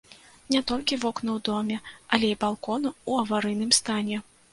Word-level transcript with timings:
Не 0.53 0.59
толькі 0.69 0.97
вокны 1.03 1.29
ў 1.33 1.39
доме, 1.49 1.77
але 2.17 2.31
і 2.33 2.37
балконы 2.45 2.89
ў 2.93 3.11
аварыйным 3.25 3.71
стане. 3.81 4.17